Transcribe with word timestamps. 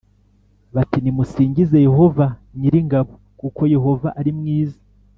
bati 0.75 0.97
nimusingize 1.01 1.77
Yehova 1.87 2.25
nyir 2.57 2.73
ingabo 2.81 3.11
kuko 3.39 3.61
Yehova 3.75 4.07
ari 4.19 4.31
mwiza 4.39 4.79